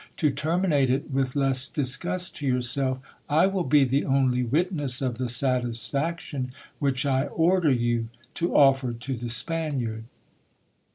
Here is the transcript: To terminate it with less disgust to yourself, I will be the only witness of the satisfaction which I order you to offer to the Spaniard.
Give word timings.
To 0.17 0.31
terminate 0.31 0.89
it 0.89 1.11
with 1.11 1.35
less 1.35 1.67
disgust 1.67 2.35
to 2.37 2.47
yourself, 2.47 2.97
I 3.29 3.45
will 3.45 3.63
be 3.63 3.83
the 3.83 4.03
only 4.03 4.41
witness 4.41 4.99
of 4.99 5.19
the 5.19 5.29
satisfaction 5.29 6.53
which 6.79 7.05
I 7.05 7.27
order 7.27 7.69
you 7.71 8.09
to 8.33 8.55
offer 8.55 8.93
to 8.93 9.13
the 9.15 9.29
Spaniard. 9.29 10.05